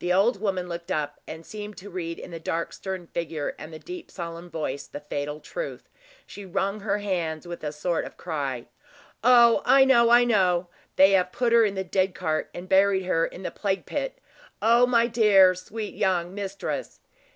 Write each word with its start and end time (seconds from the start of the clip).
The 0.00 0.12
old 0.12 0.40
woman 0.40 0.68
looked 0.68 0.90
up, 0.90 1.20
and 1.24 1.46
seemed 1.46 1.76
to 1.76 1.88
read 1.88 2.18
in 2.18 2.32
the 2.32 2.40
dark, 2.40 2.72
stern 2.72 3.06
figure, 3.06 3.54
and 3.60 3.72
the 3.72 3.78
deep 3.78 4.10
solemn 4.10 4.50
voice, 4.50 4.88
the 4.88 4.98
fatal 4.98 5.38
truth. 5.38 5.88
She 6.26 6.44
wrung 6.44 6.80
her 6.80 6.98
hands 6.98 7.46
with 7.46 7.62
a 7.62 7.70
sort 7.70 8.04
of 8.04 8.16
cry. 8.16 8.66
"Oh! 9.22 9.62
I 9.64 9.84
know, 9.84 10.10
I 10.10 10.24
know; 10.24 10.66
they 10.96 11.12
have 11.12 11.30
put 11.30 11.52
her 11.52 11.64
in 11.64 11.76
the 11.76 11.84
dead 11.84 12.12
cart, 12.12 12.50
and 12.52 12.68
buried 12.68 13.04
her 13.04 13.24
in 13.24 13.44
the 13.44 13.52
plague 13.52 13.86
pit. 13.86 14.18
O 14.60 14.84
my 14.84 15.06
dear, 15.06 15.54
sweet 15.54 15.94
young 15.94 16.34
mistress." 16.34 16.98